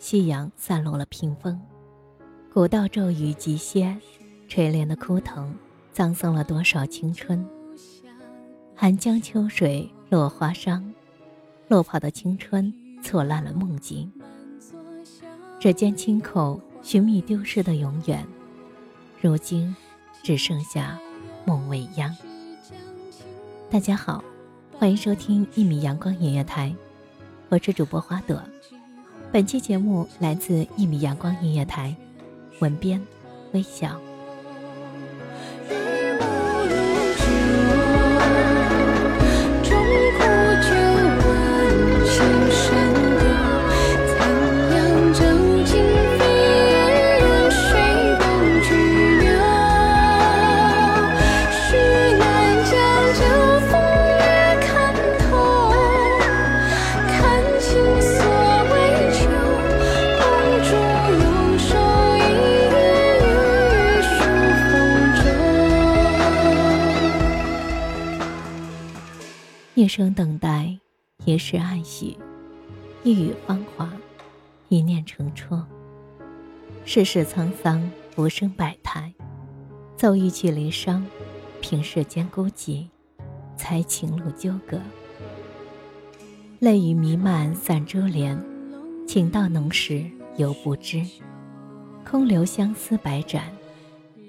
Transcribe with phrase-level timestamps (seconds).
[0.00, 1.60] 夕阳散落了屏风，
[2.54, 3.94] 古道骤雨急歇，
[4.48, 5.52] 垂帘的枯藤，
[5.92, 7.46] 葬送了多少青春？
[8.74, 10.90] 寒江秋水落花伤，
[11.68, 14.10] 落跑的青春错烂了梦境。
[15.60, 18.26] 指尖轻叩，寻觅丢失的永远，
[19.20, 19.76] 如今
[20.22, 20.98] 只剩下
[21.44, 22.16] 梦未央。
[23.68, 24.24] 大家好，
[24.78, 26.74] 欢迎收听一米阳光音乐台。
[27.50, 28.42] 我是主播花朵，
[29.32, 31.94] 本期节目来自一米阳光音乐台，
[32.58, 33.00] 文编
[33.52, 34.09] 微笑。
[69.90, 70.78] 生等待，
[71.24, 72.16] 一世爱许，
[73.02, 73.92] 一语芳华，
[74.68, 75.66] 一念成戳。
[76.84, 79.12] 世事沧桑，浮生百态，
[79.96, 81.02] 奏一曲离殇，
[81.60, 82.86] 凭世间孤寂，
[83.56, 84.80] 才情路纠葛。
[86.60, 88.40] 泪雨弥漫散珠帘，
[89.08, 91.04] 情到浓时犹不知。
[92.08, 93.42] 空留相思百盏，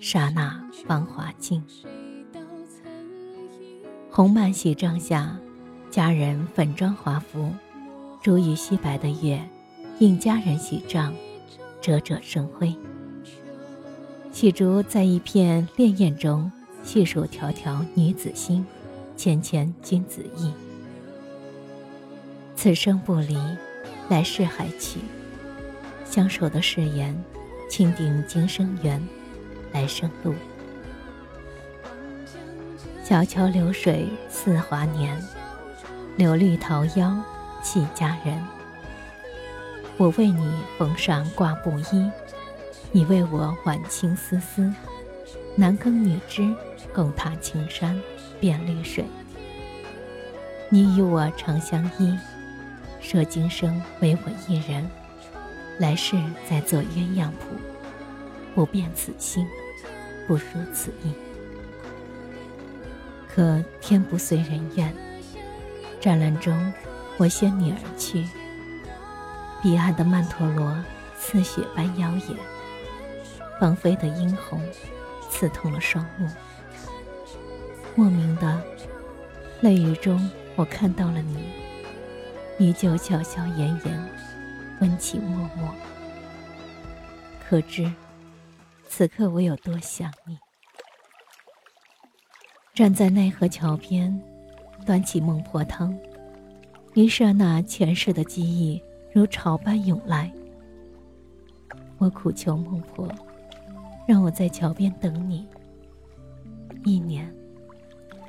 [0.00, 1.62] 刹那芳华尽。
[4.10, 5.36] 红满喜帐下，
[5.94, 7.54] 佳人粉妆华服，
[8.20, 9.40] 珠玉西白的月，
[10.00, 11.14] 映佳人喜帐，
[11.80, 12.74] 灼灼生辉。
[14.32, 16.50] 喜竹在一片潋滟中，
[16.82, 18.66] 细数迢迢女子心，
[19.16, 20.52] 纤纤君子意。
[22.56, 23.38] 此生不离，
[24.08, 24.98] 来世还娶。
[26.04, 27.16] 相守的誓言，
[27.70, 29.00] 钦定今生缘，
[29.70, 30.34] 来生路。
[33.04, 35.16] 小桥流水似华年，
[36.16, 37.12] 柳绿桃夭
[37.60, 38.40] 系佳人。
[39.96, 40.48] 我为你
[40.78, 42.08] 缝上挂布衣，
[42.92, 44.72] 你为我挽青丝丝。
[45.56, 46.54] 男耕女织，
[46.92, 48.00] 共踏青山
[48.40, 49.04] 遍绿水。
[50.68, 52.16] 你与我长相依，
[53.00, 54.88] 说今生唯我一人，
[55.78, 56.16] 来世
[56.48, 57.56] 再做鸳鸯谱，
[58.54, 59.44] 不变此心，
[60.28, 61.12] 不输此意。
[63.28, 64.92] 可天不遂人愿，
[66.04, 66.70] 湛蓝中，
[67.16, 68.28] 我先你而去。
[69.62, 70.76] 彼岸的曼陀罗
[71.16, 72.36] 似雪般妖冶，
[73.58, 74.60] 芳菲的殷红
[75.30, 76.28] 刺痛了双目。
[77.94, 78.62] 莫名的
[79.62, 81.54] 泪雨中，我看到了你，
[82.58, 84.10] 依旧巧笑颜颜，
[84.82, 85.74] 温情脉脉。
[87.48, 87.90] 可知
[88.86, 90.38] 此刻我有多想你。
[92.74, 94.22] 站在奈何桥边，
[94.84, 95.96] 端起孟婆汤，
[96.92, 98.80] 一刹那，前世的记忆
[99.12, 100.30] 如潮般涌来。
[101.98, 103.08] 我苦求孟婆，
[104.06, 105.46] 让我在桥边等你。
[106.84, 107.32] 一年，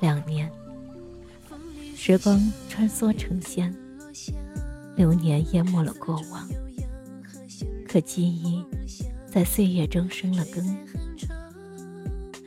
[0.00, 0.50] 两年，
[1.94, 3.74] 时光穿梭成仙，
[4.96, 6.48] 流年淹没了过往，
[7.86, 8.64] 可记忆
[9.26, 10.64] 在岁月中生了根。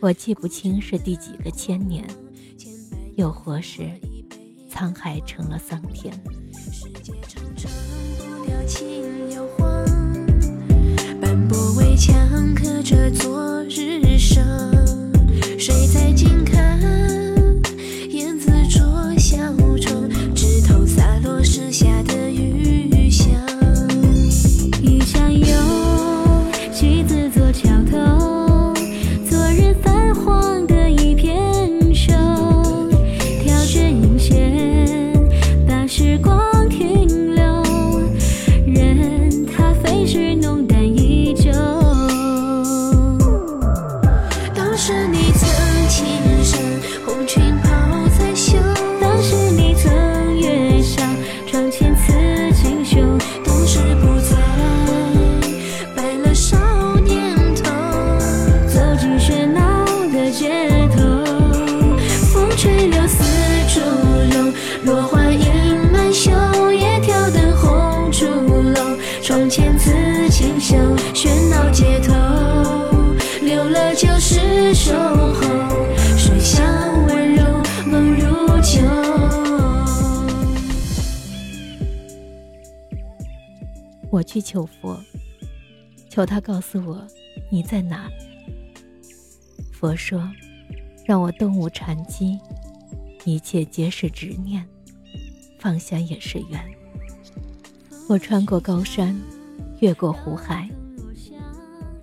[0.01, 2.03] 我记不清是第几个千年，
[3.19, 3.81] 又或是
[4.71, 6.17] 沧海成了桑田。
[11.19, 14.41] 斑驳围墙刻着昨日伤，
[15.59, 16.79] 谁在静看？
[18.09, 19.35] 燕子啄小
[19.81, 21.98] 窗，枝头洒落时下
[84.11, 84.99] 我去求佛，
[86.09, 87.07] 求他告诉我
[87.51, 88.09] 你在哪。
[89.71, 90.27] 佛说，
[91.05, 92.39] 让我动物禅机，
[93.23, 94.67] 一切皆是执念，
[95.59, 96.59] 放下也是缘。
[98.07, 99.15] 我穿过高山，
[99.79, 100.67] 越过湖海，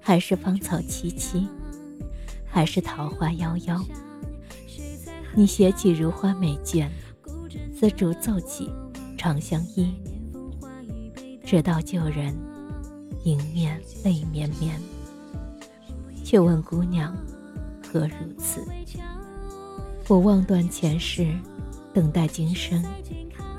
[0.00, 1.46] 还是芳草萋萋，
[2.46, 3.84] 还是桃花夭夭。
[5.34, 6.88] 你携起如花美眷，
[7.78, 8.70] 丝竹奏起，
[9.18, 9.92] 长相依。
[11.46, 12.36] 直到旧人
[13.22, 14.80] 迎面泪绵绵，
[16.24, 17.16] 却问姑娘
[17.80, 18.66] 何如此？
[20.08, 21.32] 我望断前世，
[21.94, 22.82] 等待今生，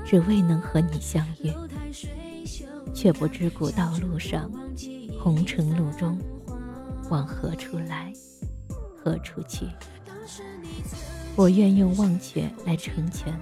[0.04, 1.50] 只为能和你相遇，
[2.92, 4.50] 却不知古道路上，
[5.18, 6.18] 红尘路中，
[7.08, 8.12] 往何处来，
[9.02, 9.66] 何处去？
[11.34, 13.34] 我愿用忘却来成全，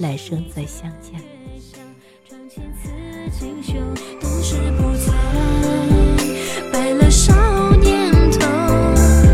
[0.00, 1.22] 来生再相见。
[3.38, 3.74] 清秀
[4.20, 5.12] 都是不再
[6.72, 7.34] 白了少
[7.82, 8.46] 年头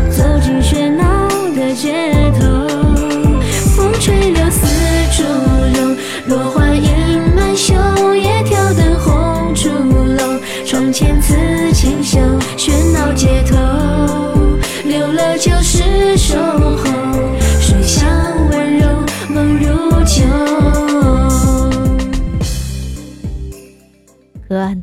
[0.09, 2.09] 走进喧闹的街
[2.39, 2.67] 头
[3.75, 4.65] 风吹柳丝
[5.15, 5.23] 竹
[5.75, 5.95] 动
[6.27, 7.75] 落花盈满袖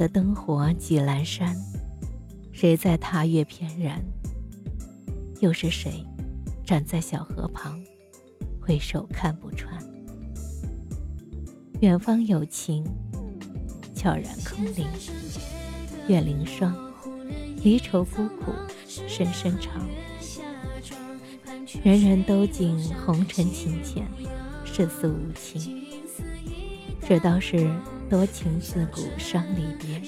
[0.09, 1.57] 灯火几阑珊，
[2.53, 4.03] 谁在踏月翩然？
[5.41, 6.05] 又是谁
[6.65, 7.81] 站在小河旁，
[8.61, 9.73] 回首看不穿？
[11.81, 12.85] 远方有情，
[13.95, 14.87] 悄然空灵。
[16.09, 16.75] 月凌霜，
[17.63, 18.53] 离愁孤苦，
[18.87, 19.87] 深深长。
[21.85, 24.09] 人人都敬红尘情浅，
[24.65, 25.85] 世俗无情。
[27.07, 27.71] 这倒是
[28.09, 30.01] 多情自古伤离别，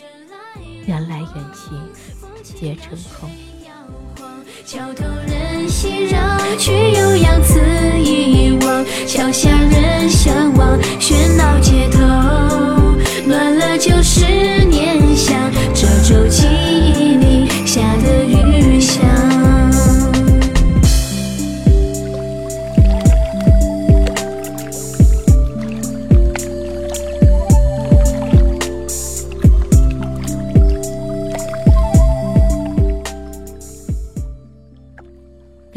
[0.87, 3.31] 缘来缘去皆成空。
[4.65, 7.61] 桥头人熙攘，却又扬此
[8.03, 8.85] 一望。
[9.07, 10.09] 桥下人